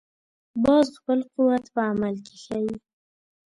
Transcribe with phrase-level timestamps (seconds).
[0.63, 2.73] باز خپل قوت په عمل کې ښيي